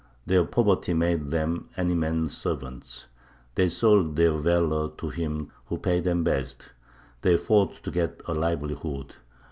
Their 0.25 0.45
poverty 0.45 0.95
made 0.95 1.29
them 1.29 1.69
any 1.77 1.93
man's 1.93 2.35
servants; 2.35 3.05
they 3.53 3.69
sold 3.69 4.15
their 4.15 4.31
valour 4.33 4.89
to 4.97 5.09
him 5.09 5.51
who 5.67 5.77
paid 5.77 6.05
them 6.05 6.23
best; 6.23 6.71
they 7.21 7.37
fought 7.37 7.75
to 7.83 7.91
get 7.91 8.19
a 8.25 8.33
livelihood. 8.33 9.17